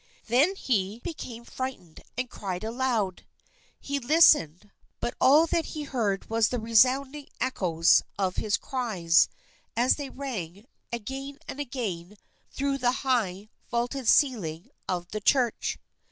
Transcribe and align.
Then 0.25 0.55
he 0.55 0.97
became 1.03 1.45
frightened 1.45 2.01
and 2.17 2.27
cried 2.27 2.63
aloud. 2.63 3.27
He 3.79 3.99
listened, 3.99 4.71
but 4.99 5.13
all 5.21 5.45
that 5.45 5.67
he 5.77 5.83
heard 5.83 6.27
was 6.27 6.49
the 6.49 6.57
resounding 6.57 7.27
echoes 7.39 8.01
of 8.17 8.37
his 8.37 8.57
cries, 8.57 9.29
as 9.77 9.97
they 9.97 10.09
rang, 10.09 10.65
again 10.91 11.37
and 11.47 11.59
again, 11.59 12.17
through 12.49 12.79
the 12.79 12.91
high, 13.05 13.51
vaulted 13.69 14.07
ceiling 14.07 14.71
of 14.89 15.07
the 15.09 15.21
church. 15.21 15.77